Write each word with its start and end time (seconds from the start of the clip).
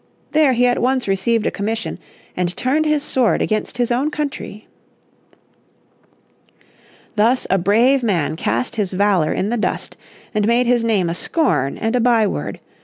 There 0.31 0.53
he 0.53 0.65
at 0.65 0.81
once 0.81 1.07
received 1.07 1.45
a 1.45 1.51
commission, 1.51 1.99
and 2.35 2.57
turned 2.57 2.87
his 2.87 3.03
sword 3.03 3.39
against 3.39 3.77
his 3.77 3.91
own 3.91 4.09
country. 4.09 4.67
Thus 7.15 7.45
a 7.51 7.59
brave 7.59 8.01
man 8.01 8.35
cast 8.35 8.77
his 8.77 8.93
valour 8.93 9.31
in 9.31 9.49
the 9.49 9.57
dust, 9.57 9.97
and 10.33 10.47
made 10.47 10.65
his 10.65 10.83
name 10.83 11.07
a 11.07 11.13
scorn 11.13 11.77
and 11.77 11.95
a 11.95 11.99
by 12.01 12.25
word. 12.25 12.59